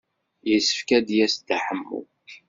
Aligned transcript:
Yessefk 0.49 0.89
ad 0.97 1.03
d-yas 1.07 1.35
Dda 1.37 1.57
Ḥemmu. 1.65 2.01